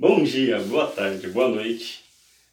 [0.00, 2.02] Bom dia, boa tarde, boa noite.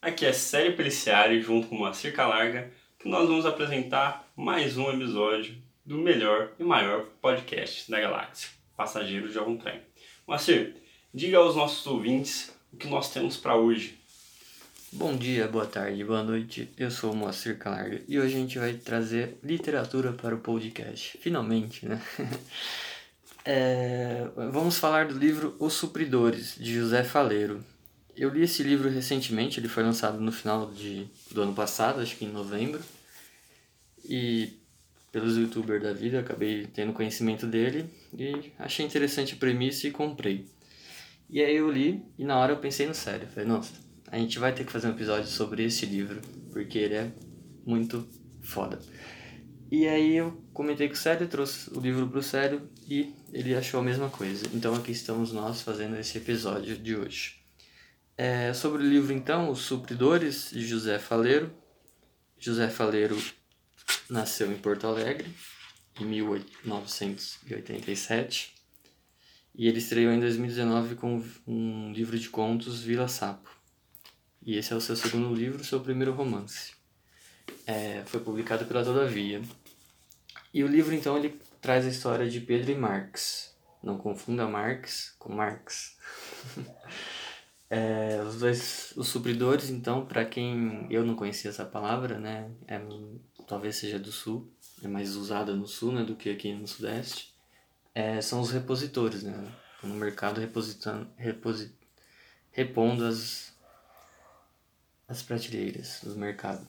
[0.02, 2.70] Aqui é Série Peliciari junto com Moacir Calarga,
[3.00, 5.56] que nós vamos apresentar mais um episódio
[5.86, 9.80] do melhor e maior podcast da galáxia, Passageiros de algum trem.
[10.28, 10.76] Moacir,
[11.14, 13.98] diga aos nossos ouvintes o que nós temos para hoje.
[14.92, 16.68] Bom dia, boa tarde, boa noite.
[16.78, 21.18] Eu sou o Moacir Calarga e hoje a gente vai trazer literatura para o podcast.
[21.22, 22.02] Finalmente, né?
[23.50, 27.64] É, vamos falar do livro Os Supridores, de José Faleiro.
[28.14, 32.18] Eu li esse livro recentemente, ele foi lançado no final de, do ano passado, acho
[32.18, 32.82] que em novembro.
[34.04, 34.60] E
[35.14, 40.46] pelos youtubers da vida, acabei tendo conhecimento dele e achei interessante a premissa e comprei.
[41.30, 43.30] E aí eu li e na hora eu pensei no sério.
[43.30, 43.72] Falei, nossa,
[44.12, 46.20] a gente vai ter que fazer um episódio sobre esse livro,
[46.52, 47.12] porque ele é
[47.66, 48.06] muito
[48.42, 48.78] foda.
[49.70, 53.82] E aí eu comentei com o Sério, trouxe o livro pro Sério e ele achou
[53.82, 54.48] a mesma coisa.
[54.54, 57.42] Então aqui estamos nós fazendo esse episódio de hoje.
[58.18, 61.54] É, sobre o livro então, Os Supridores, de José Faleiro.
[62.40, 63.22] José Faleiro
[64.10, 65.30] nasceu em Porto Alegre
[66.00, 68.56] em 1987
[69.54, 73.50] e ele estreou em 2019 com um livro de contos Vila Sapo.
[74.46, 76.77] E esse é o seu segundo livro, seu primeiro romance.
[77.66, 79.42] É, foi publicado pela Todavia.
[80.54, 83.56] E o livro, então, ele traz a história de Pedro e Marx.
[83.84, 85.98] Não confunda Marx com Marx.
[87.70, 92.82] é, os dois, os supridores, então, para quem eu não conhecia essa palavra, né, é,
[93.46, 94.52] talvez seja do sul,
[94.84, 97.34] é mais usada no sul, né, do que aqui no sudeste,
[97.94, 99.52] é, são os repositores, né,
[99.84, 101.76] no mercado repositando, reposi,
[102.52, 103.54] repondo as,
[105.08, 106.68] as prateleiras do mercado.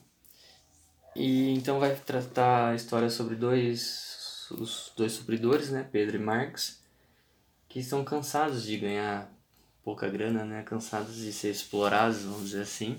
[1.19, 6.81] E então vai tratar a história sobre dois os dois supridores, né, Pedro e Marx,
[7.69, 9.29] que estão cansados de ganhar
[9.83, 12.97] pouca grana, né, cansados de ser explorados, vamos dizer assim.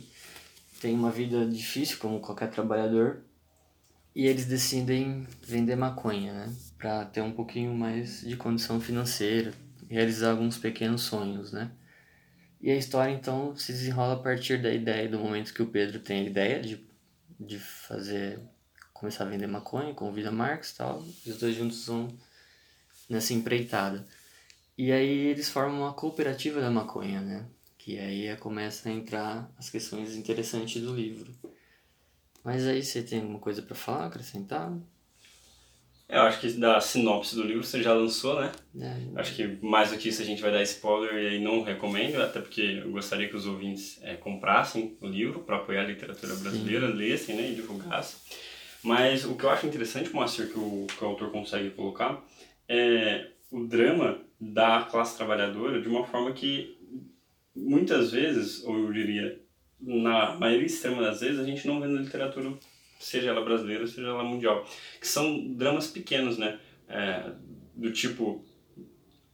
[0.82, 3.22] Tem uma vida difícil como qualquer trabalhador
[4.14, 9.54] e eles decidem vender maconha, né, para ter um pouquinho mais de condição financeira,
[9.90, 11.72] realizar alguns pequenos sonhos, né?
[12.60, 16.02] E a história então se desenrola a partir da ideia do momento que o Pedro
[16.02, 16.89] tem a ideia de
[17.40, 18.40] de fazer
[18.94, 22.10] começar a vender maconha, convida Marx e tal, e os dois juntos vão
[23.10, 24.06] nessa empreitada.
[24.78, 27.46] E aí eles formam uma cooperativa da maconha, né?
[27.78, 31.34] Que aí começa a entrar as questões interessantes do livro.
[32.44, 34.72] Mas aí você tem alguma coisa para falar, acrescentar?
[36.10, 38.52] Eu acho que da sinopse do livro você já lançou, né?
[38.82, 41.62] É, Acho que mais do que isso a gente vai dar spoiler e aí não
[41.62, 45.88] recomendo, até porque eu gostaria que os ouvintes é, comprassem o livro para apoiar a
[45.88, 48.18] literatura brasileira, lessem né, e divulgassem.
[48.82, 52.26] Mas o que eu acho interessante, Moacir, que o, que o autor consegue colocar,
[52.68, 56.76] é o drama da classe trabalhadora de uma forma que
[57.56, 59.40] muitas vezes, ou eu diria,
[59.80, 62.52] na maioria extrema das vezes, a gente não vê na literatura
[63.00, 64.64] seja ela brasileira, seja ela mundial,
[65.00, 66.60] que são dramas pequenos, né?
[66.88, 67.32] É,
[67.74, 68.44] do tipo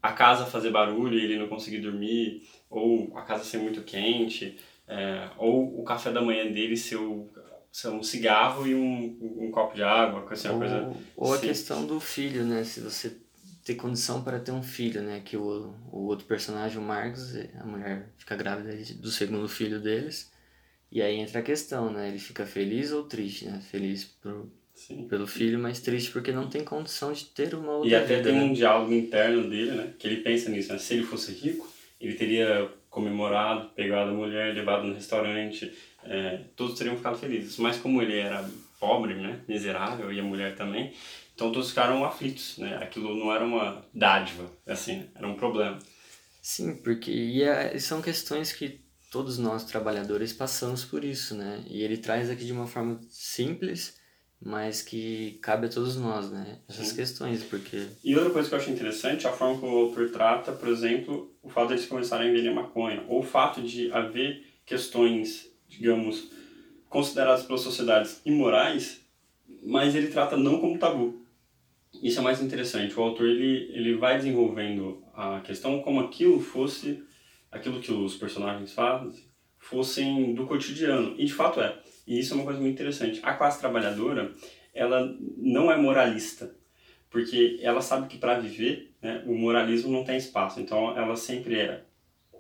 [0.02, 4.58] a casa fazer barulho e ele não conseguir dormir, ou a casa ser muito quente,
[4.88, 7.28] é, ou o café da manhã dele ser, o,
[7.72, 10.94] ser um cigarro e um, um copo de água, assim, ou, coisa...
[11.18, 11.48] ou a sim.
[11.48, 12.64] questão do filho, né?
[12.64, 13.18] Se você
[13.64, 15.22] ter condição para ter um filho, né?
[15.26, 20.32] Que o, o outro personagem, o Marcos, a mulher fica grávida do segundo filho deles.
[20.92, 22.08] E aí entra a questão, né?
[22.10, 23.62] Ele fica feliz ou triste, né?
[23.70, 24.16] Feliz
[24.74, 25.08] Sim.
[25.08, 28.30] pelo filho, mas triste porque não tem condição de ter uma outra E até vida,
[28.30, 28.44] tem né?
[28.44, 29.94] um diálogo interno dele, né?
[29.98, 30.80] Que ele pensa nisso, né?
[30.80, 31.68] Se ele fosse rico,
[32.00, 37.58] ele teria comemorado, pegado a mulher, levado no restaurante, é, todos teriam ficado felizes.
[37.58, 39.42] Mas como ele era pobre, né?
[39.48, 40.94] Miserável, e a mulher também,
[41.34, 42.78] então todos ficaram aflitos, né?
[42.78, 45.80] Aquilo não era uma dádiva, assim, era um problema.
[46.42, 48.85] Sim, porque e é- são questões que
[49.16, 51.64] todos nós trabalhadores passamos por isso, né?
[51.70, 53.96] E ele traz aqui de uma forma simples,
[54.44, 56.60] mas que cabe a todos nós, né?
[56.68, 56.96] Essas Sim.
[56.98, 60.52] questões, porque E outra coisa que eu acho interessante a forma como o autor trata,
[60.52, 64.46] por exemplo, o fato de eles começarem a vender maconha, ou o fato de haver
[64.66, 66.30] questões, digamos,
[66.90, 69.00] consideradas pelas sociedades imorais,
[69.64, 71.26] mas ele trata não como tabu.
[72.04, 73.00] Isso é mais interessante.
[73.00, 77.02] O autor ele, ele vai desenvolvendo a questão como aquilo fosse
[77.56, 79.12] aquilo que os personagens fazem
[79.66, 81.16] fossem do cotidiano.
[81.18, 81.76] E de fato é.
[82.06, 83.20] E isso é uma coisa muito interessante.
[83.24, 84.32] A classe trabalhadora,
[84.74, 86.56] ela não é moralista,
[87.10, 90.60] porque ela sabe que para viver, né, o moralismo não tem espaço.
[90.60, 91.84] Então ela sempre é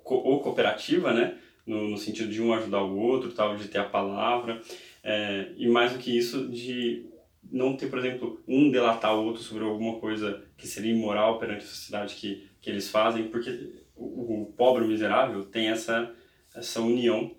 [0.03, 1.35] co ou cooperativa, né,
[1.65, 4.61] no, no sentido de um ajudar o outro, tal, de ter a palavra,
[5.03, 7.07] é, e mais do que isso, de
[7.51, 11.63] não ter, por exemplo, um delatar o outro sobre alguma coisa que seria imoral perante
[11.63, 16.13] a sociedade que, que eles fazem, porque o, o pobre miserável tem essa,
[16.55, 17.35] essa união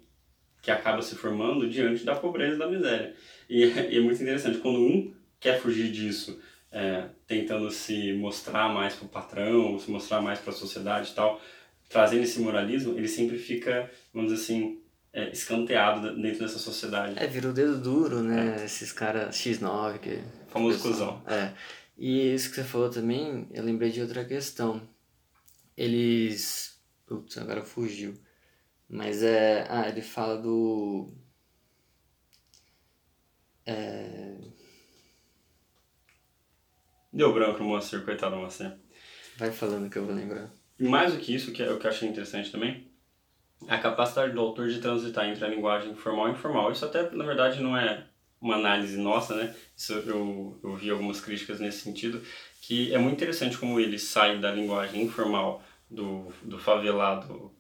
[0.63, 3.15] que acaba se formando diante da pobreza e da miséria.
[3.49, 6.41] E, e é muito interessante, quando um quer fugir disso,
[6.73, 11.15] é, tentando se mostrar mais para o patrão, se mostrar mais para a sociedade e
[11.15, 11.41] tal,
[11.89, 14.81] trazendo esse moralismo, ele sempre fica, vamos dizer assim,
[15.13, 17.15] é, escanteado dentro dessa sociedade.
[17.17, 18.59] É, vira o dedo duro, né?
[18.61, 18.65] É.
[18.65, 20.19] Esses caras X9 que...
[20.49, 21.23] Famoso cuzão.
[21.27, 21.53] É.
[21.97, 24.83] E isso que você falou também, eu lembrei de outra questão.
[25.77, 26.81] Eles...
[27.07, 28.15] Putz, agora fugiu.
[28.89, 29.67] Mas é...
[29.69, 31.13] Ah, ele fala do...
[33.65, 34.39] É...
[37.13, 38.77] Deu branco no Moacir, coitado do Moacir.
[39.37, 40.51] Vai falando que eu vou lembrar.
[40.79, 42.91] E mais do que isso, que é o que eu achei interessante também,
[43.67, 46.71] a capacidade do autor de transitar entre a linguagem formal e informal.
[46.71, 48.07] Isso até, na verdade, não é
[48.47, 49.55] uma análise nossa, né?
[49.77, 52.23] Isso eu, eu vi algumas críticas nesse sentido,
[52.63, 57.53] que é muito interessante como ele sai da linguagem informal do, do favelado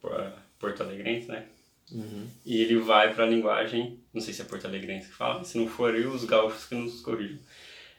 [0.58, 1.46] porto alegrense, né?
[1.92, 2.26] Uhum.
[2.44, 5.56] E ele vai para a linguagem, não sei se é porto alegrense que fala, se
[5.56, 7.38] não for eu, os gaúchos que nos corrijam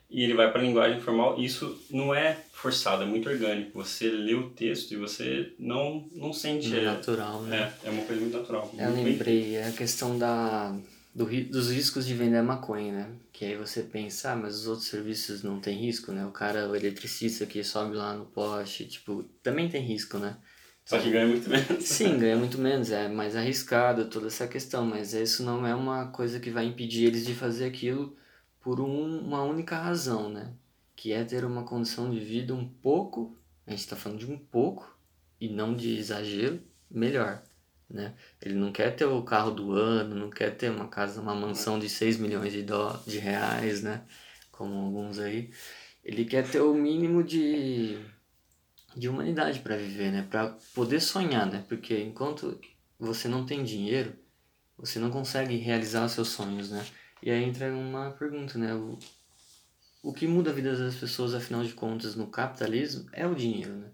[0.10, 1.40] e ele vai para a linguagem formal.
[1.40, 3.84] Isso não é forçado, é muito orgânico.
[3.84, 6.74] Você lê o texto e você não, não sente.
[6.76, 7.74] É natural, né?
[7.84, 8.72] É, é uma coisa muito natural.
[8.78, 9.56] Eu muito lembrei, bem.
[9.56, 10.76] é a questão da,
[11.18, 13.10] do, dos riscos de vender maconha, né?
[13.34, 16.24] Que aí você pensa, ah, mas os outros serviços não tem risco, né?
[16.28, 20.38] O cara, o eletricista que sobe lá no poste, tipo, também tem risco, né?
[20.86, 21.84] Só que ganha muito menos.
[21.84, 26.06] Sim, ganha muito menos, é mais arriscado toda essa questão, mas isso não é uma
[26.12, 28.16] coisa que vai impedir eles de fazer aquilo
[28.62, 30.54] por um, uma única razão, né?
[30.96, 33.36] Que é ter uma condição de vida um pouco,
[33.66, 34.96] a gente está falando de um pouco,
[35.42, 36.62] e não de exagero,
[36.92, 37.42] melhor.
[37.90, 38.14] Né?
[38.42, 41.80] Ele não quer ter o carro do ano, não quer ter uma casa, uma mansão
[41.80, 44.04] de 6 milhões de, dó, de reais, né?
[44.52, 45.52] Como alguns aí.
[46.04, 47.98] Ele quer ter o mínimo de,
[48.96, 50.28] de humanidade para viver, né?
[50.30, 51.64] Para poder sonhar, né?
[51.68, 52.60] Porque enquanto
[53.00, 54.14] você não tem dinheiro,
[54.78, 56.86] você não consegue realizar os seus sonhos, né?
[57.22, 58.74] E aí entra uma pergunta, né?
[58.76, 59.00] O,
[60.04, 63.74] o que muda a vida das pessoas, afinal de contas, no capitalismo é o dinheiro,
[63.76, 63.92] né?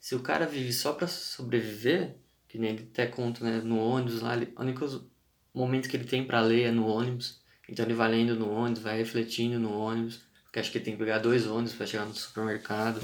[0.00, 2.16] Se o cara vive só para sobreviver,
[2.56, 3.60] que nem ele até conta, né?
[3.62, 5.08] No ônibus lá, o único
[5.54, 7.40] momento que ele tem para ler é no ônibus.
[7.68, 10.94] Então ele vai lendo no ônibus, vai refletindo no ônibus, porque acho que ele tem
[10.94, 13.00] que pegar dois ônibus para chegar no supermercado.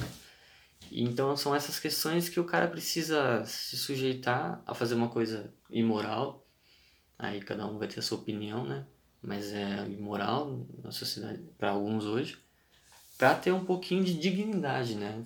[0.90, 6.46] Então são essas questões que o cara precisa se sujeitar a fazer uma coisa imoral.
[7.18, 8.84] Aí cada um vai ter a sua opinião, né?
[9.22, 12.38] mas é imoral na sociedade para alguns hoje,
[13.16, 15.22] para ter um pouquinho de dignidade, né?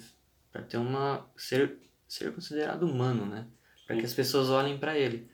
[0.52, 3.46] Para ter uma ser ser considerado humano, né?
[3.86, 5.30] Para que as pessoas olhem para ele.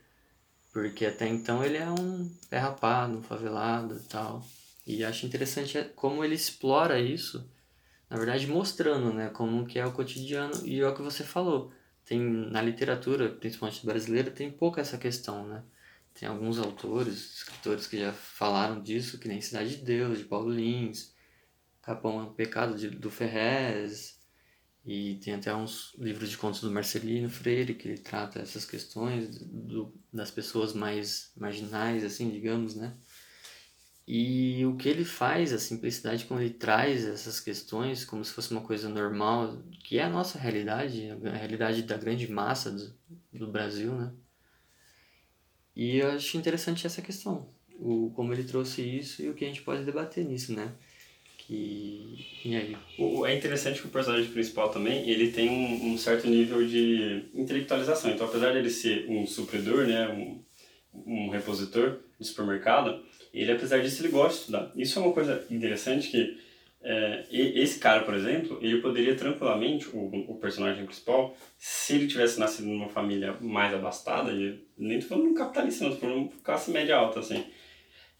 [0.71, 4.45] Porque até então ele é um pé rapado, um favelado e tal.
[4.85, 7.49] E acho interessante é como ele explora isso,
[8.09, 11.71] na verdade mostrando, né, como que é o cotidiano e é o que você falou.
[12.05, 15.63] Tem na literatura, principalmente brasileira, tem pouca essa questão, né?
[16.13, 20.51] Tem alguns autores, escritores que já falaram disso, que nem Cidade de Deus, de Paulo
[20.51, 21.13] Lins,
[21.81, 24.19] Capão é um Pecado de, do Ferrez,
[24.85, 29.37] e tem até uns livros de contos do Marcelino Freire que ele trata essas questões
[29.39, 32.93] do, das pessoas mais marginais, assim, digamos, né?
[34.05, 38.51] E o que ele faz, a simplicidade como ele traz essas questões como se fosse
[38.51, 42.93] uma coisa normal, que é a nossa realidade, a realidade da grande massa do,
[43.31, 44.11] do Brasil, né?
[45.73, 49.47] E eu acho interessante essa questão, o, como ele trouxe isso e o que a
[49.47, 50.75] gente pode debater nisso, né?
[51.45, 52.25] Que...
[52.45, 52.77] E aí?
[52.97, 57.25] O, é interessante que o personagem principal também, ele tem um, um certo nível de
[57.33, 58.11] intelectualização.
[58.11, 60.07] Então, apesar de ele ser um supridor, né?
[60.09, 60.43] Um,
[61.05, 64.71] um repositor de supermercado, ele, apesar disso, ele gosta de estudar.
[64.75, 66.37] Isso é uma coisa interessante que
[66.83, 72.39] é, esse cara, por exemplo, ele poderia tranquilamente, o, o personagem principal, se ele tivesse
[72.39, 76.97] nascido numa família mais abastada, e nem tô falando capitalista, não, tô falando classe média
[76.97, 77.43] alta, assim,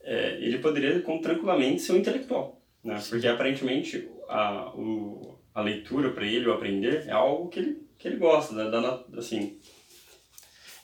[0.01, 3.02] é, ele poderia com, tranquilamente ser um intelectual, né?
[3.10, 8.08] Porque aparentemente a, o, a leitura para ele, o aprender, é algo que ele, que
[8.08, 9.60] ele gosta, da, da, assim,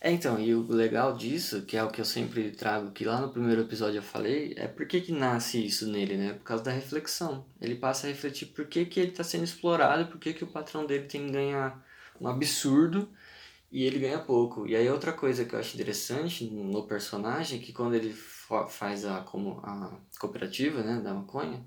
[0.02, 3.20] é, então, e o legal disso, que é o que eu sempre trago, que lá
[3.20, 6.34] no primeiro episódio eu falei, é por que, que nasce isso nele, né?
[6.34, 7.46] Por causa da reflexão.
[7.60, 10.48] Ele passa a refletir por que, que ele está sendo explorado, por que, que o
[10.48, 11.86] patrão dele tem que ganhar
[12.20, 13.10] um absurdo
[13.72, 14.66] e ele ganha pouco.
[14.68, 18.14] E aí outra coisa que eu acho interessante no personagem é que quando ele
[18.70, 21.66] faz a, como, a cooperativa né, da maconha,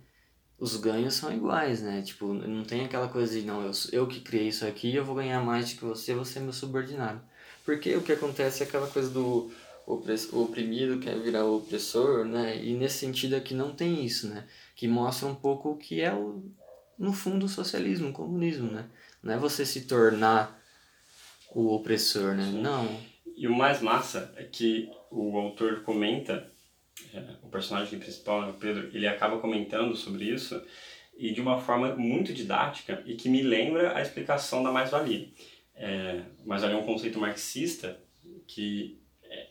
[0.62, 2.02] os ganhos são iguais, né?
[2.02, 5.16] Tipo, não tem aquela coisa de, não, eu, eu que criei isso aqui, eu vou
[5.16, 7.20] ganhar mais do que você, você é meu subordinado.
[7.64, 9.50] Porque o que acontece é aquela coisa do
[9.84, 12.64] o oprimido quer virar o opressor, né?
[12.64, 14.46] E nesse sentido aqui não tem isso, né?
[14.76, 16.44] Que mostra um pouco o que é o
[16.96, 18.84] no fundo o socialismo, o comunismo, né?
[19.20, 20.62] Não é você se tornar
[21.52, 22.48] o opressor, né?
[22.52, 23.00] Não.
[23.36, 26.51] E o mais massa é que o autor comenta,
[27.14, 30.62] é, o personagem principal, o Pedro, ele acaba comentando sobre isso
[31.16, 35.28] e de uma forma muito didática e que me lembra a explicação da mais-valia.
[35.74, 37.98] É, mais-valia é um conceito marxista
[38.46, 39.00] que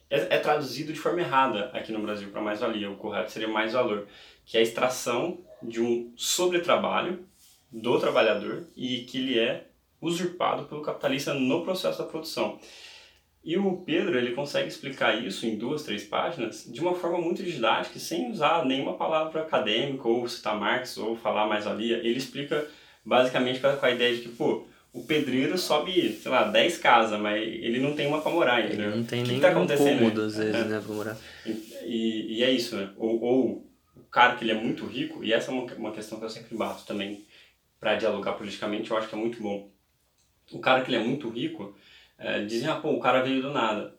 [0.10, 2.91] é, é traduzido de forma errada aqui no Brasil para mais-valia.
[2.91, 4.07] O correto seria mais-valor,
[4.45, 7.25] que é a extração de um sobretrabalho
[7.71, 9.67] do trabalhador e que ele é
[10.01, 12.60] usurpado pelo capitalista no processo da produção.
[13.43, 17.41] E o Pedro ele consegue explicar isso em duas, três páginas de uma forma muito
[17.41, 21.98] didática, sem usar nenhuma palavra acadêmica, ou citar Marx, ou falar mais valia.
[21.98, 22.67] Ele explica
[23.03, 27.41] basicamente com a ideia de que, pô, o pedreiro sobe, sei lá, 10 casas, mas
[27.41, 28.89] ele não tem uma pra morar, entendeu?
[28.89, 30.63] Ele não tem nem tá um acontecendo cômodo, às vezes, É.
[30.65, 31.17] né, pra morar.
[31.83, 32.91] E, e é isso, né?
[32.98, 36.19] Ou, ou o cara que ele é muito rico, e essa é uma, uma questão
[36.19, 37.25] que eu sempre bato também
[37.79, 39.71] para dialogar politicamente, eu acho que é muito bom.
[40.51, 41.74] O cara que ele é muito rico,
[42.21, 43.95] é, dizem, ah, pô, o cara veio do nada.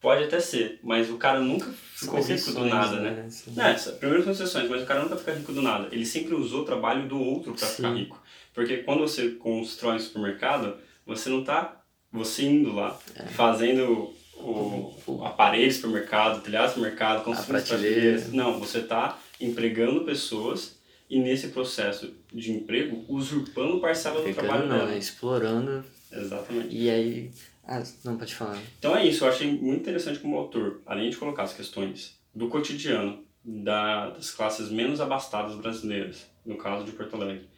[0.00, 3.24] Pode até ser, mas o cara nunca ficou rico do nada, né?
[3.26, 3.50] Assim.
[3.56, 5.88] Não, essa- primeiro exceções, mas o cara nunca fica rico do nada.
[5.90, 7.96] Ele sempre usou o trabalho do outro para ficar Sim.
[7.96, 8.22] rico.
[8.54, 13.24] Porque quando você constrói um supermercado, você não tá você indo lá, É.
[13.26, 17.94] fazendo o, o aparelho do supermercado, telhado do supermercado, construindo as prateleira.
[17.96, 18.32] prateleiras.
[18.32, 20.78] Não, você tá empregando pessoas
[21.10, 24.90] e nesse processo de emprego usurpando parcela do trabalho não, dela.
[24.90, 24.98] né?
[24.98, 25.84] Explorando.
[26.12, 26.74] Exatamente.
[26.74, 27.30] E aí.
[27.66, 28.58] Ah, não pode falar.
[28.78, 32.48] Então é isso, eu achei muito interessante como autor, além de colocar as questões do
[32.48, 37.48] cotidiano da, das classes menos abastadas brasileiras, no caso de Porto Alegre,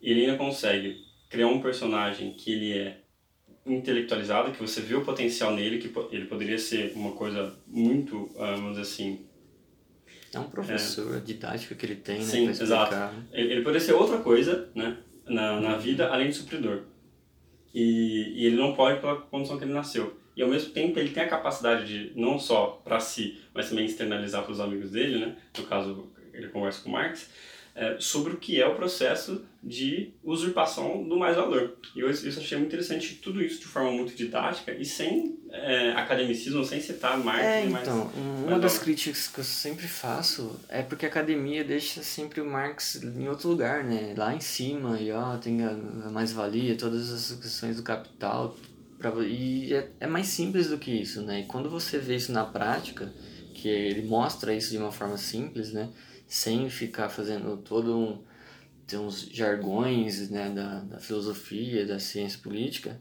[0.00, 3.00] ele ainda consegue criar um personagem que ele é
[3.66, 8.52] intelectualizado, que você vê o potencial nele, que ele poderia ser uma coisa muito, ah,
[8.52, 9.26] vamos dizer assim,
[10.32, 12.24] É um professor, a didática que ele tem, né?
[12.24, 12.94] Sim, exato.
[13.32, 16.82] ele, ele poderia ser outra coisa, né, na, na vida, além de supridor.
[17.74, 20.18] E, e ele não pode pela condição que ele nasceu.
[20.36, 23.84] E ao mesmo tempo ele tem a capacidade de, não só para si, mas também
[23.84, 25.36] externalizar para os amigos dele, né?
[25.58, 27.28] No caso, ele conversa com Marx,
[27.80, 31.76] é, sobre o que é o processo de usurpação do mais-valor.
[31.94, 35.92] E eu, eu achei muito interessante, tudo isso de forma muito didática e sem é,
[35.92, 37.86] academicismo, sem citar Marx É, nem mais.
[37.86, 38.84] então, uma mais das valor.
[38.84, 43.48] críticas que eu sempre faço é porque a academia deixa sempre o Marx em outro
[43.48, 44.12] lugar, né?
[44.16, 48.56] Lá em cima, e ó, tem a, a mais-valia, todas as questões do capital.
[48.98, 51.40] Pra, e é, é mais simples do que isso, né?
[51.42, 53.12] E quando você vê isso na prática,
[53.54, 55.88] que ele mostra isso de uma forma simples, né?
[56.28, 58.22] Sem ficar fazendo todo um.
[58.86, 60.50] tem uns jargões, né?
[60.50, 63.00] Da, da filosofia, da ciência política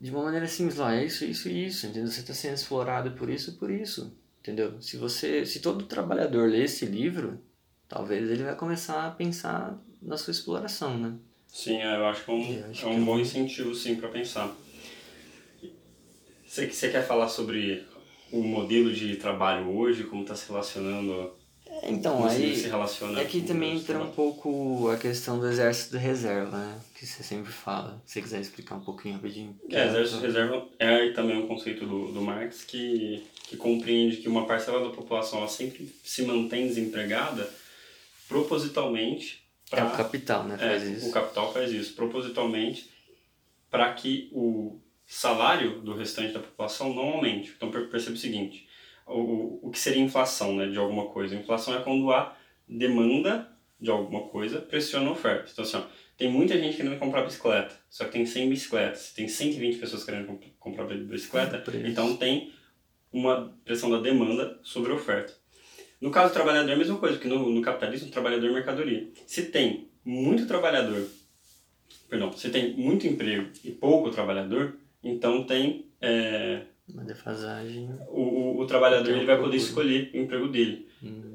[0.00, 2.10] de uma maneira simples, lá, é isso, isso e isso, entendeu?
[2.10, 4.80] Você está sendo explorado por isso por isso, entendeu?
[4.82, 7.40] Se você, se todo trabalhador ler esse livro,
[7.88, 11.14] talvez ele vai começar a pensar na sua exploração, né?
[11.48, 13.74] Sim, é, eu acho que é um, Eu acho é um é bom um- incentivo,
[13.74, 14.54] sim, para pensar.
[16.46, 17.84] Você, você quer falar sobre
[18.30, 21.32] o modelo de trabalho hoje, como está se relacionando,
[21.86, 24.14] Então, como se aí se relaciona é que também entra um trabalhos?
[24.16, 26.80] pouco a questão do exército de reserva, né?
[26.94, 28.00] Que você sempre fala.
[28.06, 29.58] Se você quiser explicar um pouquinho rapidinho.
[29.70, 34.28] É, exército de reserva é também um conceito do, do Marx que, que compreende que
[34.28, 37.48] uma parcela da população ela sempre se mantém desempregada
[38.28, 40.56] propositalmente É pra- o capital, né?
[40.58, 41.08] Faz É, isso.
[41.08, 42.88] o capital faz isso propositalmente
[43.70, 47.52] para que o salário do restante da população não aumente.
[47.56, 48.63] Então per- perceba o seguinte,
[49.06, 51.34] o, o, que seria inflação né, de alguma coisa?
[51.34, 52.36] Inflação é quando a
[52.68, 55.50] demanda de alguma coisa pressiona a oferta.
[55.52, 55.82] Então assim, ó,
[56.16, 58.98] tem muita gente querendo comprar bicicleta, só que tem 100 bicicletas.
[59.00, 62.52] Se tem 120 pessoas querendo comp- comprar bicicleta, então tem
[63.12, 65.32] uma pressão da demanda sobre a oferta.
[66.00, 68.52] No caso do trabalhador é a mesma coisa, porque no, no capitalismo o trabalhador é
[68.52, 69.08] mercadoria.
[69.26, 71.08] Se tem muito trabalhador,
[72.08, 77.90] perdão, se tem muito emprego e pouco trabalhador, então tem é, Uma defasagem.
[78.08, 80.86] o, o, o trabalhador ele vai poder escolher o emprego dele.
[81.02, 81.34] Hum.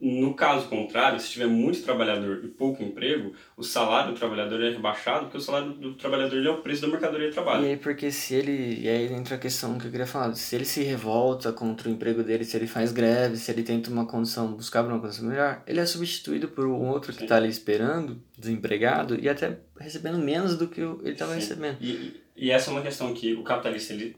[0.00, 4.70] No caso contrário, se tiver muito trabalhador e pouco emprego, o salário do trabalhador é
[4.70, 7.64] rebaixado, porque o salário do trabalhador ele é o preço da mercadoria de trabalho.
[7.64, 8.80] E aí, porque se ele.
[8.80, 11.92] E aí entra a questão que eu queria falar: se ele se revolta contra o
[11.92, 15.64] emprego dele, se ele faz greve, se ele tenta uma condição, buscar uma condição melhor,
[15.66, 17.24] ele é substituído por um outro que Sim.
[17.24, 21.76] está ali esperando, desempregado, e até recebendo menos do que ele estava recebendo.
[21.80, 24.16] E, e essa é uma questão que o capitalista, ele,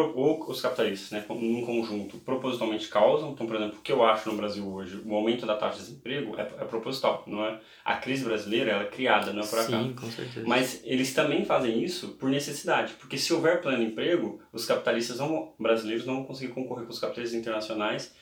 [0.00, 3.32] ou os capitalistas, né, num conjunto, propositalmente causam.
[3.32, 5.84] Então, por exemplo, o que eu acho no Brasil hoje, o aumento da taxa de
[5.84, 7.60] desemprego é, é proposital, não é?
[7.84, 9.88] A crise brasileira, ela é criada, não é por acaso.
[9.88, 10.46] Sim, com certeza.
[10.46, 15.52] Mas eles também fazem isso por necessidade, porque se houver pleno emprego, os capitalistas não,
[15.58, 18.14] brasileiros não vão conseguir concorrer com os capitalistas internacionais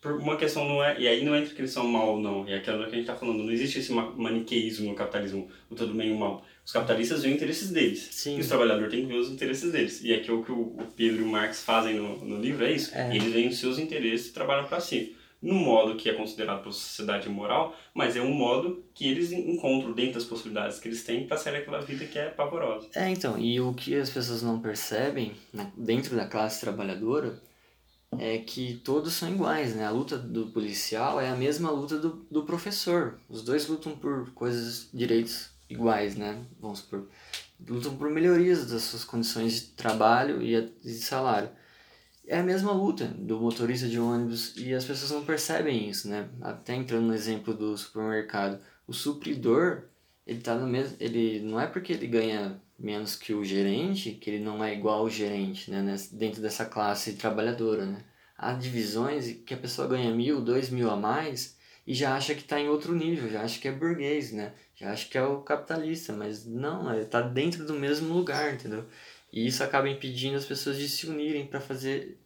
[0.00, 2.46] por uma questão não é e aí não entra que eles são mal ou não
[2.48, 5.74] é aquilo que a gente está falando não existe esse ma- maniqueísmo no capitalismo o
[5.74, 8.08] todo bem e o mal Os capitalistas veem interesses deles.
[8.12, 8.36] Sim.
[8.36, 10.04] E os trabalhadores têm que ver os interesses deles.
[10.04, 12.94] E aqui o que o Pedro e o Marx fazem no, no livro é isso.
[12.94, 13.10] É.
[13.14, 15.16] Eles veem os seus interesses e trabalham para si.
[15.42, 19.92] No modo que é considerado pela sociedade moral, mas é um modo que eles encontram
[19.92, 22.88] dentro das possibilidades que eles têm para sair daquela vida que é pavorosa.
[22.94, 27.40] É, então, e o que as pessoas não percebem né, dentro da classe trabalhadora
[28.18, 29.86] é que todos são iguais, né?
[29.86, 33.18] A luta do policial é a mesma luta do, do professor.
[33.28, 36.44] Os dois lutam por coisas, direitos iguais, né?
[36.60, 37.08] Vamos supor.
[37.68, 41.50] Lutam por melhorias das suas condições de trabalho e de salário.
[42.26, 46.28] É a mesma luta do motorista de ônibus e as pessoas não percebem isso, né?
[46.40, 49.84] Até entrando no exemplo do supermercado, o supridor,
[50.26, 54.30] ele tá no mesmo, ele não é porque ele ganha menos que o gerente que
[54.30, 55.96] ele não é igual ao gerente, né?
[56.12, 58.04] Dentro dessa classe trabalhadora, né?
[58.36, 62.40] Há divisões que a pessoa ganha mil, dois mil a mais e já acha que
[62.40, 64.54] está em outro nível, já acha que é burguês, né?
[64.74, 68.86] Já acha que é o capitalista, mas não, ele tá dentro do mesmo lugar, entendeu?
[69.32, 72.18] E isso acaba impedindo as pessoas de se unirem para fazer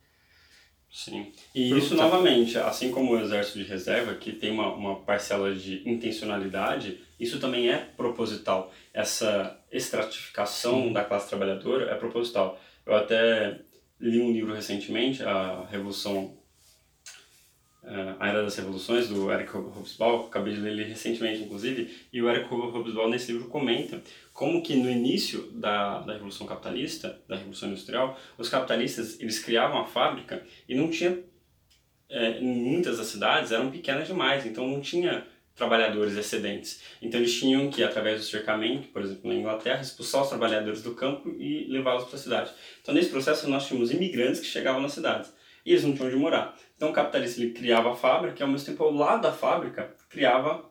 [0.95, 1.33] Sim.
[1.53, 5.83] E isso, novamente, assim como o exército de reserva, que tem uma, uma parcela de
[5.85, 8.73] intencionalidade, isso também é proposital.
[8.93, 12.61] Essa estratificação da classe trabalhadora é proposital.
[12.87, 13.59] Eu até
[14.01, 16.39] li um livro recentemente, A Revolução,
[17.87, 22.23] eh, A Era das Revoluções, do Eric Hobsbawm, acabei de ler ele recentemente, inclusive, e
[22.23, 27.37] o Eric Hobsbawm nesse livro comenta como que no início da, da Revolução Capitalista, da
[27.37, 31.19] Revolução Industrial, os capitalistas, eles criavam a fábrica e não tinha,
[32.09, 36.81] é, em muitas das cidades eram pequenas demais, então não tinha trabalhadores excedentes.
[37.01, 40.95] Então eles tinham que, através do cercamento, por exemplo, na Inglaterra, expulsar os trabalhadores do
[40.95, 42.51] campo e levá-los para a cidade.
[42.83, 45.33] Então nesse processo nós tínhamos imigrantes que chegavam nas cidades
[45.65, 46.57] e eles não tinham onde morar.
[46.77, 49.95] Então o capitalista ele criava a fábrica e ao mesmo tempo ao lado da fábrica
[50.09, 50.65] criava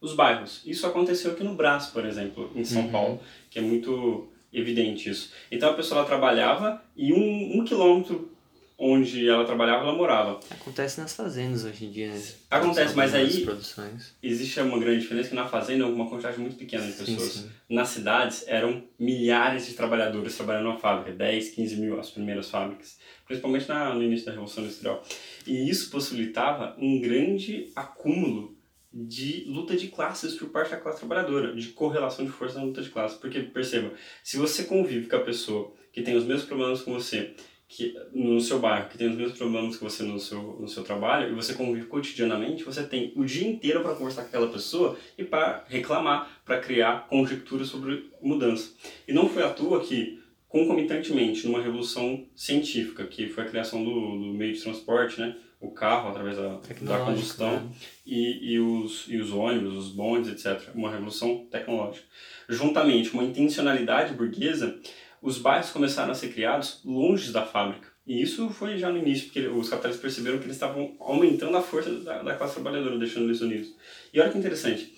[0.00, 0.62] os bairros.
[0.66, 2.90] Isso aconteceu aqui no Brás, por exemplo, em São Uhum.
[2.92, 3.20] Paulo,
[3.50, 5.32] que é muito evidente isso.
[5.50, 8.30] Então a pessoa ela trabalhava e um, um quilômetro
[8.76, 10.40] onde ela trabalhava, ela morava.
[10.50, 12.22] Acontece nas fazendas hoje em dia, né?
[12.50, 14.14] Acontece, mas aí- produções.
[14.22, 17.32] Existe uma grande diferença que na fazenda é uma quantidade muito pequena de Sim, pessoas.
[17.32, 17.50] sim.
[17.68, 22.98] Nas cidades eram milhares de trabalhadores trabalhando na fábrica, 10, 15 mil as primeiras fábricas,
[23.26, 25.02] principalmente na, no início da Revolução Industrial.
[25.46, 28.54] E isso possibilitava um grande acúmulo
[28.92, 32.80] de luta de classes por parte da classe trabalhadora, de correlação de força na luta
[32.82, 33.18] de classes.
[33.18, 37.34] Porque, perceba, se você convive com a pessoa que tem os mesmos problemas que você,
[37.74, 40.84] que no seu bairro, que tem os mesmos problemas que você no seu, no seu
[40.84, 44.96] trabalho, e você convive cotidianamente, você tem o dia inteiro para conversar com aquela pessoa
[45.18, 48.70] e para reclamar, para criar conjecturas sobre mudança.
[49.08, 53.90] E não foi à toa que, concomitantemente, numa revolução científica, que foi a criação do,
[53.90, 57.70] do meio de transporte, né, o carro através da, da combustão, né?
[58.06, 60.68] e, e, os, e os ônibus, os bondes, etc.
[60.76, 62.06] Uma revolução tecnológica.
[62.48, 64.78] Juntamente com uma intencionalidade burguesa,
[65.24, 67.88] os bairros começaram a ser criados longe da fábrica.
[68.06, 71.62] E isso foi já no início, porque os capitalistas perceberam que eles estavam aumentando a
[71.62, 73.74] força da, da classe trabalhadora, deixando eles unidos.
[74.12, 74.94] E olha que interessante,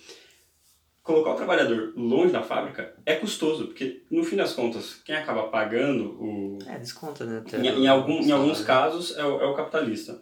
[1.01, 5.43] colocar o trabalhador longe da fábrica é custoso, porque no fim das contas, quem acaba
[5.43, 7.41] pagando o, É, desconta, né?
[7.53, 8.65] em, em, algum, em alguns salário.
[8.65, 10.21] casos é o, é o capitalista.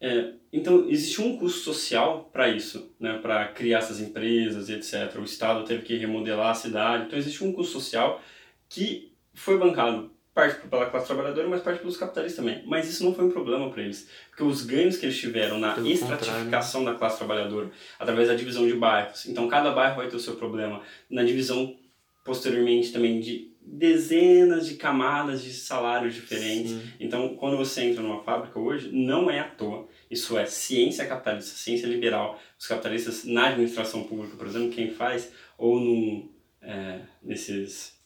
[0.00, 5.14] É, então, existe um custo social para isso, né, para criar essas empresas e etc.
[5.18, 7.04] O Estado teve que remodelar a cidade.
[7.04, 8.22] Então, existe um custo social
[8.66, 9.09] que
[9.40, 12.62] foi bancado parte pela classe trabalhadora, mas parte pelos capitalistas também.
[12.66, 15.72] Mas isso não foi um problema para eles, porque os ganhos que eles tiveram na
[15.72, 19.26] Pelo estratificação da classe trabalhadora, através da divisão de bairros.
[19.26, 20.82] Então, cada bairro vai ter o seu problema.
[21.08, 21.76] Na divisão,
[22.24, 26.72] posteriormente, também de dezenas de camadas de salários diferentes.
[26.72, 26.82] Sim.
[26.98, 29.88] Então, quando você entra numa fábrica hoje, não é à toa.
[30.10, 32.38] Isso é ciência capitalista, ciência liberal.
[32.58, 36.30] Os capitalistas na administração pública, por exemplo, quem faz, ou num,
[36.62, 37.99] é, nesses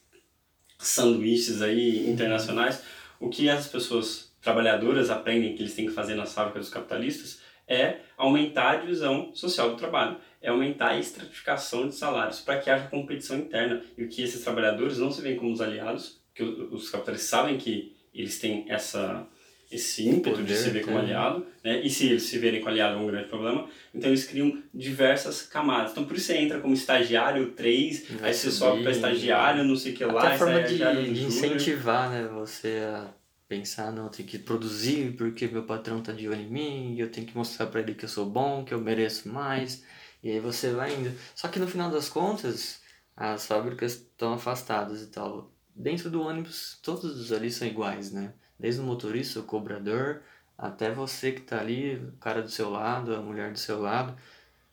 [0.87, 2.83] sanduíches aí internacionais,
[3.19, 7.41] o que as pessoas trabalhadoras aprendem que eles têm que fazer nas fábricas dos capitalistas
[7.67, 12.69] é aumentar a divisão social do trabalho, é aumentar a estratificação de salários para que
[12.69, 13.83] haja competição interna.
[13.97, 17.97] E que esses trabalhadores não se veem como os aliados, que os capitalistas sabem que
[18.13, 19.27] eles têm essa
[19.71, 21.05] esse ímpeto de Poder, se ver como né?
[21.05, 21.81] aliado, né?
[21.83, 25.43] E se eles se verem como aliado é um grande problema, então eles criam diversas
[25.43, 25.93] camadas.
[25.93, 29.65] Então por isso você entra como estagiário 3, Vai aí você subir, sobe para estagiário,
[29.65, 30.79] não sei o que lá, Até a forma de,
[31.13, 32.29] de incentivar, né?
[32.33, 33.13] Você a
[33.49, 37.01] pensar, não, eu tenho que produzir porque meu patrão tá de olho em mim, e
[37.01, 39.85] eu tenho que mostrar pra ele que eu sou bom, que eu mereço mais.
[40.23, 41.13] E aí você vai indo.
[41.35, 42.81] Só que no final das contas,
[43.17, 45.54] as fábricas estão afastadas e tal.
[45.75, 48.33] Dentro do ônibus, todos ali são iguais, né?
[48.59, 50.23] Desde o motorista, o cobrador,
[50.57, 54.17] até você que tá ali, o cara do seu lado, a mulher do seu lado.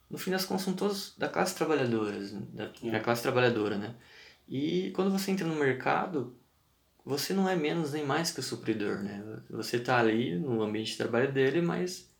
[0.10, 2.20] No fim das contas, são todos da classe trabalhadora,
[2.54, 3.96] da, da classe trabalhadora, né?
[4.48, 6.36] E quando você entra no mercado,
[7.04, 9.24] você não é menos nem mais que o supridor, né?
[9.50, 12.12] Você está ali no ambiente de trabalho dele, mas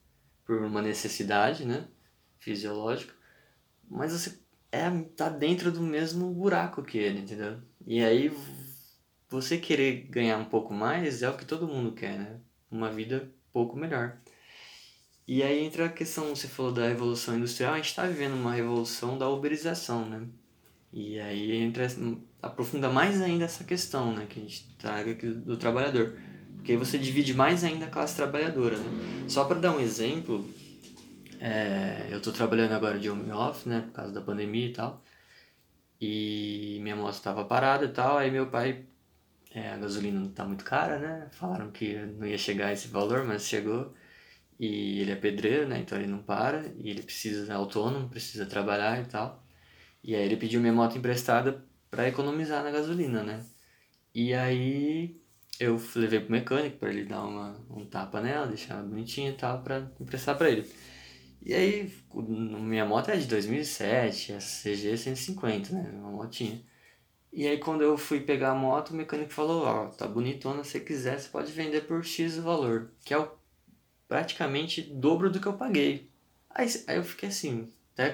[0.46, 1.88] por uma necessidade, né?
[2.40, 3.14] Fisiológica.
[3.88, 4.40] Mas você
[4.72, 7.60] é, tá dentro do mesmo buraco que ele, entendeu?
[7.86, 8.32] E aí
[9.32, 12.40] você querer ganhar um pouco mais é o que todo mundo quer, né?
[12.70, 14.18] Uma vida pouco melhor.
[15.26, 18.54] E aí entra a questão, você falou da revolução industrial, a gente está vivendo uma
[18.54, 20.28] revolução da uberização, né?
[20.92, 21.88] E aí entra,
[22.42, 24.26] aprofunda mais ainda essa questão, né?
[24.28, 26.20] Que a gente traga aqui do trabalhador.
[26.58, 29.26] Porque aí você divide mais ainda a classe trabalhadora, né?
[29.30, 30.46] Só para dar um exemplo,
[31.40, 33.82] é, eu estou trabalhando agora de home office, né?
[33.82, 35.02] Por causa da pandemia e tal.
[36.02, 38.91] E minha moto estava parada e tal, aí meu pai...
[39.54, 41.28] É, a gasolina não tá muito cara, né?
[41.32, 43.94] Falaram que não ia chegar a esse valor, mas chegou.
[44.60, 45.80] E ele é pedreiro, né?
[45.80, 46.66] Então ele não para.
[46.78, 49.44] E ele precisa ser autônomo, precisa trabalhar e tal.
[50.04, 53.46] E aí ele pediu minha moto emprestada para economizar na gasolina, né?
[54.16, 55.22] E aí
[55.60, 59.34] eu levei pro mecânico para ele dar uma, um tapa nela, deixar ela bonitinha e
[59.34, 60.68] tal, para emprestar para ele.
[61.44, 65.92] E aí, minha moto é de 2007, a CG 150, né?
[65.94, 66.62] Uma motinha.
[67.32, 70.64] E aí quando eu fui pegar a moto, o mecânico falou, ó, oh, tá bonitona,
[70.64, 73.32] se quiser, você pode vender por X o valor, que é o,
[74.08, 76.12] praticamente dobro do que eu paguei.
[76.50, 78.10] Aí, aí eu fiquei assim, até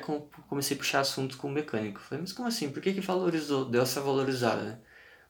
[0.47, 1.99] comecei a puxar assuntos com o mecânico.
[1.99, 2.69] Falei, mas como assim?
[2.69, 4.79] Por que, que valorizou, deu essa valorizada, né?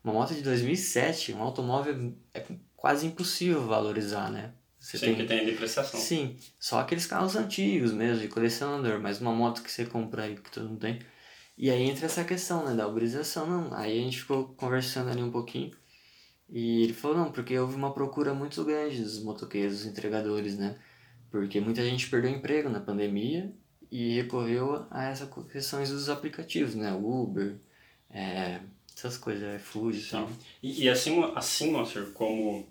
[0.03, 2.43] Uma moto de 2007, um automóvel é
[2.75, 4.53] quase impossível valorizar, né?
[4.79, 5.15] Você Sim, tem...
[5.15, 5.99] que tem depreciação.
[5.99, 10.35] Sim, só aqueles carros antigos mesmo, de colecionador, mas uma moto que você compra aí,
[10.35, 10.99] que todo mundo tem.
[11.57, 13.73] E aí entra essa questão, né, da valorização, não.
[13.73, 15.71] Aí a gente ficou conversando ali um pouquinho,
[16.49, 20.77] e ele falou, não, porque houve uma procura muito grande dos motoqueiros, dos entregadores, né?
[21.29, 23.53] Porque muita gente perdeu emprego na pandemia
[23.91, 26.93] e recorreu a essas questões dos aplicativos, né?
[26.93, 27.57] Uber,
[28.09, 28.61] é,
[28.95, 30.29] essas coisas, iFood e tal.
[30.63, 32.65] E, e assim, assim, Monster, como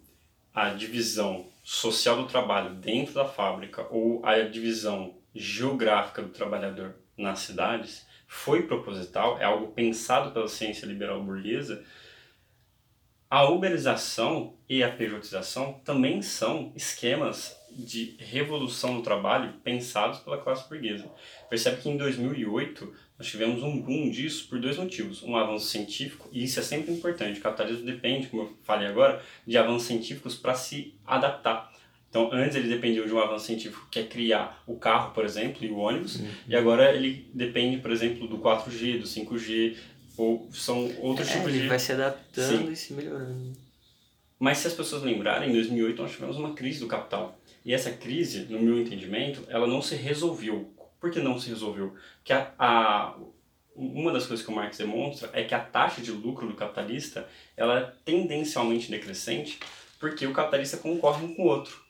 [0.54, 7.40] a divisão social do trabalho dentro da fábrica ou a divisão geográfica do trabalhador nas
[7.40, 11.84] cidades foi proposital, é algo pensado pela ciência liberal burguesa,
[13.28, 20.68] a uberização e a pejotização também são esquemas de revolução do trabalho pensados pela classe
[20.68, 21.10] burguesa.
[21.50, 25.22] Percebe que em 2008 nós tivemos um boom disso por dois motivos.
[25.22, 29.22] Um avanço científico, e isso é sempre importante, o capitalismo depende, como eu falei agora,
[29.46, 31.72] de avanços científicos para se adaptar.
[32.16, 35.62] Então, antes ele dependia de um avanço científico que é criar o carro, por exemplo,
[35.62, 36.28] e o ônibus, uhum.
[36.48, 39.76] e agora ele depende, por exemplo, do 4G, do 5G,
[40.16, 41.68] ou são outros é, tipos ele de...
[41.68, 42.72] vai se adaptando Sim.
[42.72, 43.52] e se melhorando.
[44.38, 47.38] Mas se as pessoas lembrarem, em 2008 nós tivemos uma crise do capital.
[47.62, 50.72] E essa crise, no meu entendimento, ela não se resolveu.
[50.98, 51.94] Por que não se resolveu?
[52.18, 53.14] Porque a, a,
[53.74, 57.28] uma das coisas que o Marx demonstra é que a taxa de lucro do capitalista
[57.56, 59.58] ela é tendencialmente decrescente
[59.98, 61.85] porque o capitalista concorre um com o outro.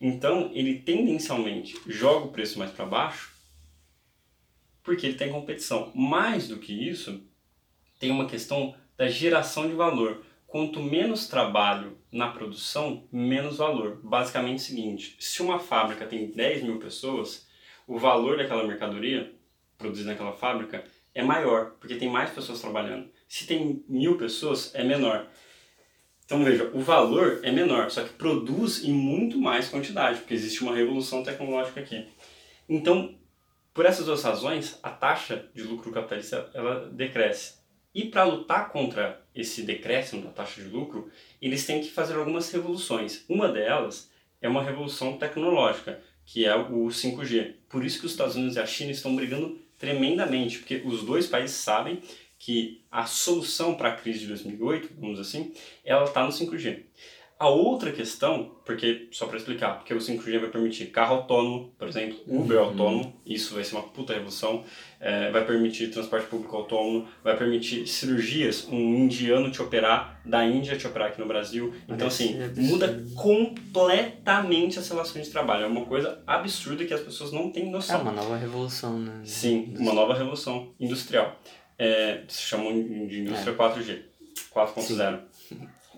[0.00, 3.40] Então, ele tendencialmente joga o preço mais para baixo
[4.82, 5.92] porque ele tem competição.
[5.94, 7.22] Mais do que isso,
[7.98, 14.00] tem uma questão da geração de valor quanto menos trabalho na produção, menos valor.
[14.02, 17.46] Basicamente é o seguinte, se uma fábrica tem 10 mil pessoas,
[17.86, 19.32] o valor daquela mercadoria
[19.78, 20.84] produzida naquela fábrica
[21.14, 23.08] é maior, porque tem mais pessoas trabalhando.
[23.28, 25.28] Se tem mil pessoas, é menor.
[26.30, 30.62] Então veja, o valor é menor, só que produz em muito mais quantidade, porque existe
[30.62, 32.06] uma revolução tecnológica aqui.
[32.68, 33.18] Então,
[33.74, 37.54] por essas duas razões, a taxa de lucro capitalista ela decresce.
[37.92, 41.10] E para lutar contra esse decréscimo da taxa de lucro,
[41.42, 43.24] eles têm que fazer algumas revoluções.
[43.28, 44.08] Uma delas
[44.40, 47.54] é uma revolução tecnológica, que é o 5G.
[47.68, 51.26] Por isso que os Estados Unidos e a China estão brigando tremendamente, porque os dois
[51.26, 52.00] países sabem
[52.40, 55.52] que a solução para a crise de 2008, vamos dizer assim,
[55.84, 56.84] ela está no 5G.
[57.38, 61.88] A outra questão, porque só para explicar, porque o 5G vai permitir carro autônomo, por
[61.88, 62.64] exemplo, Uber uhum.
[62.64, 64.64] autônomo, isso vai ser uma puta revolução,
[64.98, 70.76] é, vai permitir transporte público autônomo, vai permitir cirurgias, um indiano te operar, da Índia
[70.76, 71.74] te operar aqui no Brasil.
[71.88, 75.64] Então, assim, muda completamente as relações de trabalho.
[75.64, 78.00] É uma coisa absurda que as pessoas não têm noção.
[78.00, 79.20] É uma nova revolução, né?
[79.24, 81.38] Sim, uma nova revolução industrial.
[81.82, 83.54] É, se chamam de indústria é.
[83.54, 84.02] 4G,
[84.52, 85.20] 4.0.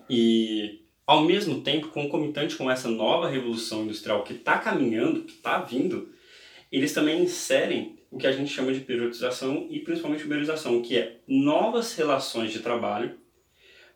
[0.08, 5.58] E ao mesmo tempo, concomitante com essa nova revolução industrial que está caminhando, que está
[5.58, 6.12] vindo,
[6.70, 11.16] eles também inserem o que a gente chama de periodização e principalmente uberização, que é
[11.26, 13.18] novas relações de trabalho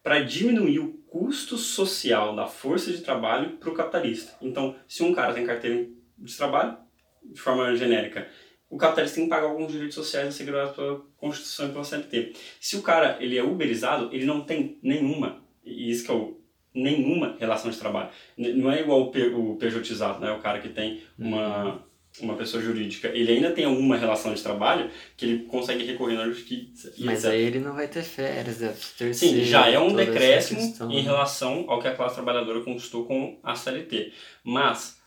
[0.02, 4.36] para diminuir o custo social da força de trabalho para o capitalista.
[4.42, 5.86] Então, se um cara tem carteira
[6.18, 6.76] de trabalho,
[7.22, 8.28] de forma genérica,
[8.68, 12.32] o capitalista tem que pagar alguns direitos sociais assegurados pela Constituição e pela CLT.
[12.60, 16.40] Se o cara ele é uberizado, ele não tem nenhuma, e isso que é o,
[16.74, 18.10] nenhuma relação de trabalho.
[18.36, 20.32] Não é igual o, P, o pejotizado, né?
[20.32, 21.80] o cara que tem uma, uhum.
[22.22, 23.08] uma pessoa jurídica.
[23.08, 26.92] Ele ainda tem alguma relação de trabalho que ele consegue recorrer na justiça.
[26.98, 31.00] Mas aí ele não vai ter férias, deve ter Sim, já é um decréscimo em
[31.00, 34.12] relação ao que a classe trabalhadora conquistou com a CLT.
[34.44, 35.00] Mas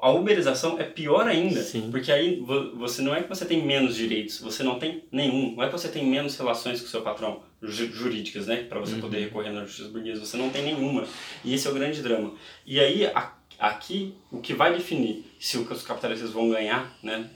[0.00, 1.90] a uberização é pior ainda, Sim.
[1.90, 2.40] porque aí
[2.74, 5.72] você não é que você tem menos direitos, você não tem nenhum, não é que
[5.72, 9.00] você tem menos relações com o seu patrão, jurídicas, né, para você uhum.
[9.00, 11.04] poder recorrer na justiça burguesa, você não tem nenhuma.
[11.44, 12.32] E esse é o grande drama.
[12.66, 17.28] E aí a, aqui o que vai definir se os capitalistas vão ganhar, né,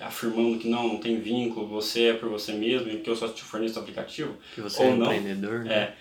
[0.00, 3.28] afirmando que não, não tem vínculo, você é por você mesmo, e que eu só
[3.28, 5.94] te forneço o aplicativo, que você ou é não, empreendedor, né?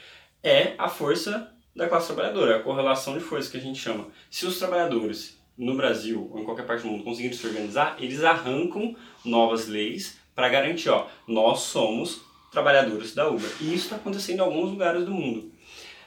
[0.43, 4.07] é, é a força da classe trabalhadora, a correlação de força que a gente chama.
[4.29, 8.23] Se os trabalhadores no Brasil ou em qualquer parte do mundo conseguirem se organizar, eles
[8.23, 13.49] arrancam novas leis para garantir, ó, nós somos trabalhadores da Uber.
[13.61, 15.51] E isso está acontecendo em alguns lugares do mundo.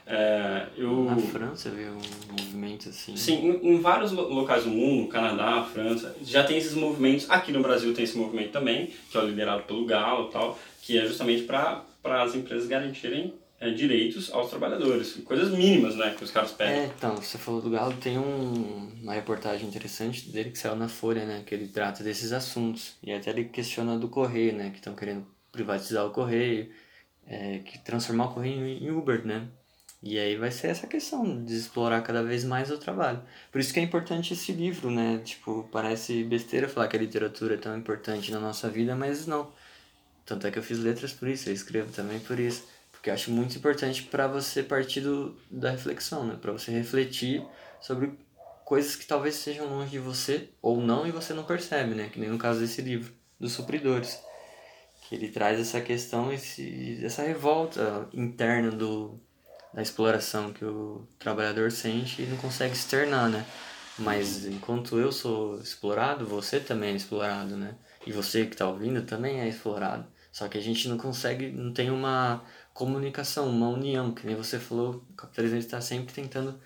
[0.05, 1.03] É, eu...
[1.03, 3.17] Na França viu um movimento assim.
[3.17, 7.29] Sim, em, em, vários locais do mundo, Canadá, França, já tem esses movimentos.
[7.29, 10.97] Aqui no Brasil tem esse movimento também, que é liderado pelo Galo e tal, que
[10.97, 16.31] é justamente para as empresas garantirem é, direitos aos trabalhadores, coisas mínimas, né, que os
[16.31, 16.81] caras pedem.
[16.81, 20.87] É, então, você falou do Galo, tem um, uma reportagem interessante dele que saiu na
[20.87, 24.77] Folha, né, que ele trata desses assuntos, e até ele questiona do Correio, né, que
[24.77, 26.69] estão querendo privatizar o Correio,
[27.25, 29.47] é, que transformar o Correio em Uber, né,
[30.03, 33.19] e aí vai ser essa questão de explorar cada vez mais o trabalho.
[33.51, 37.55] Por isso que é importante esse livro, né, tipo, parece besteira falar que a literatura
[37.55, 39.51] é tão importante na nossa vida, mas não.
[40.23, 42.76] Tanto é que eu fiz letras por isso, eu escrevo também por isso
[43.07, 46.37] que eu acho muito importante para você partir do, da reflexão, né?
[46.41, 47.41] Para você refletir
[47.79, 48.11] sobre
[48.65, 52.09] coisas que talvez sejam longe de você ou não e você não percebe, né?
[52.11, 54.19] Que nem no caso desse livro, dos supridores.
[55.03, 59.17] Que ele traz essa questão, esse, essa revolta interna do,
[59.73, 63.45] da exploração que o trabalhador sente e não consegue externar, né?
[63.97, 67.73] Mas enquanto eu sou explorado, você também é explorado, né?
[68.05, 70.05] E você que está ouvindo também é explorado.
[70.29, 72.43] Só que a gente não consegue, não tem uma
[72.77, 76.59] comunicação, uma união, que nem você falou, o capitalismo está sempre tentando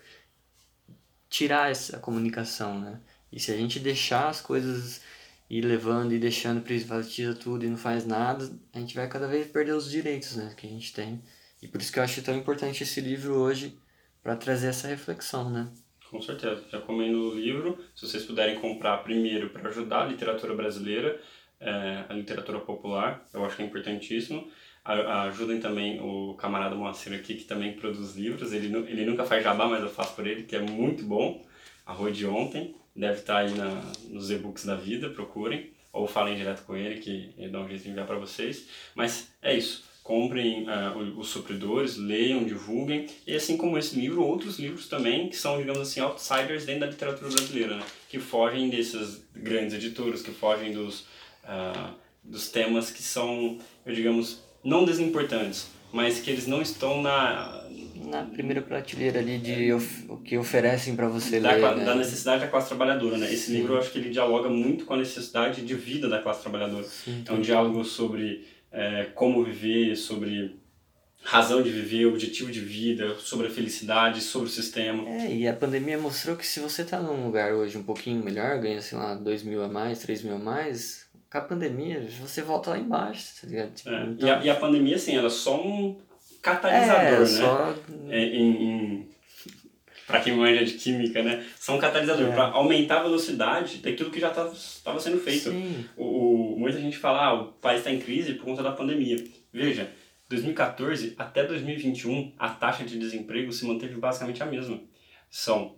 [1.30, 3.00] tirar essa comunicação, né?
[3.32, 5.00] E se a gente deixar as coisas
[5.48, 9.46] ir levando e deixando, privatiza tudo e não faz nada, a gente vai cada vez
[9.46, 11.22] perder os direitos né, que a gente tem.
[11.62, 13.78] E por isso que eu acho tão importante esse livro hoje
[14.22, 15.72] para trazer essa reflexão, né?
[16.10, 16.62] Com certeza.
[16.70, 21.18] Já comendo o livro, se vocês puderem comprar primeiro para ajudar a literatura brasileira,
[21.58, 24.50] é, a literatura popular, eu acho que é importantíssimo
[24.84, 28.52] ajudem também o camarada Moacir aqui, que também produz livros.
[28.52, 31.44] Ele, ele nunca faz jabá, mas eu faço por ele, que é muito bom.
[31.86, 35.70] Arroz de ontem, deve estar aí na, nos e-books da vida, procurem.
[35.92, 38.66] Ou falem direto com ele, que ele dá um jeito de enviar para vocês.
[38.94, 39.84] Mas é isso.
[40.02, 43.06] Comprem uh, os supridores, leiam, divulguem.
[43.26, 46.86] E assim como esse livro, outros livros também, que são, digamos assim, outsiders dentro da
[46.86, 47.84] literatura brasileira, né?
[48.08, 51.02] Que fogem desses grandes editores, que fogem dos,
[51.44, 57.60] uh, dos temas que são, eu digamos, não desimportantes, mas que eles não estão na
[58.04, 61.84] na primeira prateleira ali de of, o que oferecem para você da, ler, né?
[61.84, 63.32] da necessidade da classe trabalhadora, né?
[63.32, 63.58] Esse Sim.
[63.58, 66.84] livro eu acho que ele dialoga muito com a necessidade de vida da classe trabalhadora.
[66.84, 70.60] Sim, é um diálogo sobre é, como viver, sobre
[71.22, 75.08] razão de viver, objetivo de vida, sobre a felicidade, sobre o sistema.
[75.08, 78.58] É, e a pandemia mostrou que se você tá num lugar hoje um pouquinho melhor,
[78.58, 81.01] ganha, sei lá, dois mil a mais, três mil a mais,
[81.32, 83.72] com a pandemia, você volta lá embaixo, tá ligado?
[83.72, 84.02] Tipo, é.
[84.04, 84.28] então...
[84.28, 85.98] e, a, e a pandemia, assim, ela é só um
[86.42, 87.24] catalisador, é, né?
[87.26, 87.74] Só...
[88.10, 89.08] É, em, em...
[90.06, 91.42] para quem manja de química, né?
[91.58, 92.32] São um catalisador é.
[92.34, 95.50] para aumentar a velocidade daquilo que já estava sendo feito.
[95.96, 99.16] O, o, muita gente fala, ah, o país está em crise por conta da pandemia.
[99.50, 99.90] Veja,
[100.28, 104.78] 2014 até 2021, a taxa de desemprego se manteve basicamente a mesma.
[105.30, 105.76] São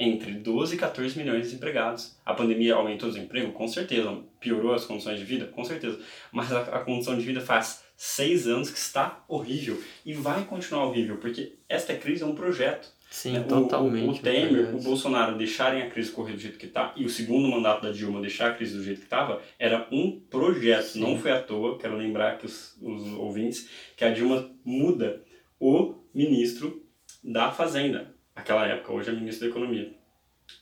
[0.00, 2.16] entre 12 e 14 milhões de desempregados.
[2.24, 3.52] A pandemia aumentou o desemprego?
[3.52, 4.18] Com certeza.
[4.40, 5.46] Piorou as condições de vida?
[5.46, 6.00] Com certeza.
[6.32, 9.78] Mas a, a condição de vida faz seis anos que está horrível.
[10.06, 12.90] E vai continuar horrível, porque esta crise é um projeto.
[13.10, 13.40] Sim, né?
[13.40, 14.06] totalmente.
[14.06, 17.10] O, o Temer, o Bolsonaro deixarem a crise correr do jeito que está e o
[17.10, 20.86] segundo mandato da Dilma deixar a crise do jeito que estava, era um projeto.
[20.86, 21.00] Sim.
[21.00, 25.22] Não foi à toa, quero lembrar que os, os ouvintes, que a Dilma muda
[25.58, 26.82] o ministro
[27.22, 29.94] da Fazenda aquela época, hoje é ministro da Economia.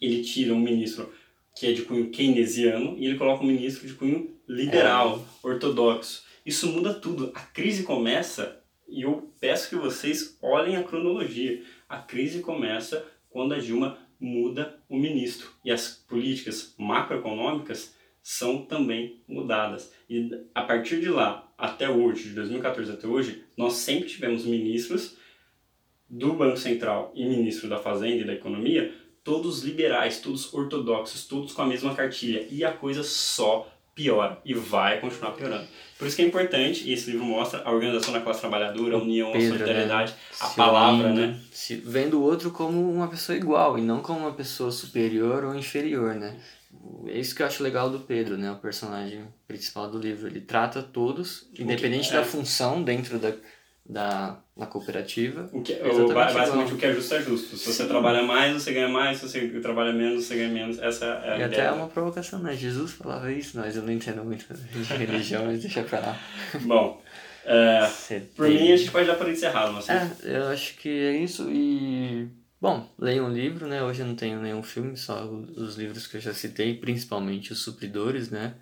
[0.00, 1.12] Ele tira um ministro
[1.56, 5.46] que é de cunho keynesiano e ele coloca um ministro de cunho liberal, é.
[5.46, 6.24] ortodoxo.
[6.46, 7.32] Isso muda tudo.
[7.34, 11.62] A crise começa, e eu peço que vocês olhem a cronologia.
[11.88, 15.50] A crise começa quando a Dilma muda o ministro.
[15.64, 19.92] E as políticas macroeconômicas são também mudadas.
[20.08, 25.16] E a partir de lá, até hoje, de 2014 até hoje, nós sempre tivemos ministros
[26.08, 28.92] do Banco Central e ministro da Fazenda e da Economia,
[29.22, 32.46] todos liberais, todos ortodoxos, todos com a mesma cartilha.
[32.50, 35.66] E a coisa só piora e vai continuar piorando.
[35.98, 39.02] Por isso que é importante, e esse livro mostra a organização da classe trabalhadora, a
[39.02, 40.18] união, Pedro, a solidariedade, né?
[40.40, 41.40] a palavra, né?
[41.50, 45.54] Se, vendo o outro como uma pessoa igual e não como uma pessoa superior ou
[45.56, 46.38] inferior, né?
[47.08, 48.52] É isso que eu acho legal do Pedro, né?
[48.52, 50.28] O personagem principal do livro.
[50.28, 52.12] Ele trata todos, independente é.
[52.12, 53.32] da função dentro da,
[53.88, 55.48] da na cooperativa.
[55.52, 57.56] O que, o, basicamente o que é justo é justo.
[57.56, 59.18] Se você trabalha mais, você ganha mais.
[59.18, 60.78] Se você trabalha menos, você ganha menos.
[60.78, 61.46] Essa é a e ideia.
[61.46, 62.54] até é uma provocação, né?
[62.54, 66.20] Jesus falava isso, mas eu não entendo muito de religião, mas deixa pra lá.
[66.62, 67.00] Bom,
[67.44, 67.88] é,
[68.36, 69.94] por mim a gente pode dar para encerrar, não sei.
[69.94, 72.28] É, eu acho que é isso e...
[72.60, 73.82] Bom, leia um livro, né?
[73.84, 77.62] Hoje eu não tenho nenhum filme, só os livros que eu já citei, principalmente os
[77.62, 78.56] supridores, né?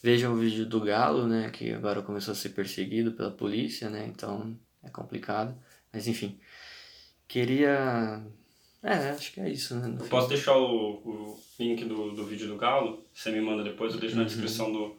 [0.00, 1.50] Vejam o vídeo do Galo, né?
[1.50, 4.06] Que agora começou a ser perseguido pela polícia, né?
[4.08, 5.56] Então é complicado.
[5.92, 6.38] Mas enfim,
[7.26, 8.22] queria.
[8.82, 9.94] É, acho que é isso, né?
[10.00, 13.04] Eu posso deixar o, o link do, do vídeo do Galo?
[13.12, 14.22] Você me manda depois, eu deixo uhum.
[14.22, 14.96] na descrição do,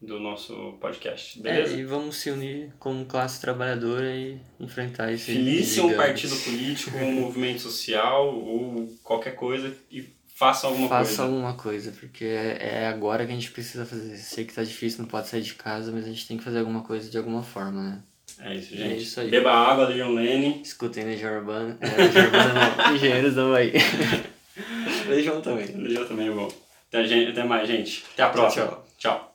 [0.00, 1.74] do nosso podcast, beleza?
[1.74, 5.26] É, e vamos se unir como classe trabalhadora e enfrentar esse.
[5.26, 11.16] Filie-se um partido político, um movimento social ou qualquer coisa e faça alguma faça coisa.
[11.16, 14.16] Faça alguma coisa, porque é, é agora que a gente precisa fazer.
[14.16, 16.60] Sei que tá difícil, não pode sair de casa, mas a gente tem que fazer
[16.60, 18.02] alguma coisa de alguma forma, né?
[18.40, 18.92] É isso, gente.
[18.92, 19.30] É isso aí.
[19.30, 20.60] Beba água, Legion Lane.
[20.62, 21.76] Escutem Legião Urbana.
[21.80, 23.72] É, Legião Urbana não, Engenheiros da Bahia.
[25.08, 25.66] Legião também.
[25.76, 26.48] Legião também é bom.
[26.88, 28.04] Até, até mais, gente.
[28.14, 28.66] Até a próxima.
[28.66, 28.86] tchau.
[28.98, 29.27] tchau.